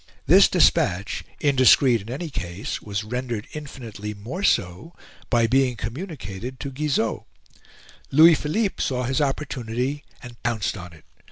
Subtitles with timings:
[0.25, 4.95] This despatch, indiscreet in any case, was rendered infinitely more so
[5.29, 7.23] by being communicated to Guizot.
[8.09, 11.05] Louis Philippe saw his opportunity and pounced on it.